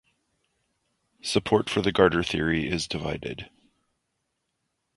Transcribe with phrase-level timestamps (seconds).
[1.21, 3.51] Support for the Garter theory is divided.